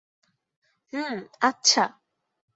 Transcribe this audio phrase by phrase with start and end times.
[0.93, 1.15] হুম,
[1.41, 1.83] আচ্ছা।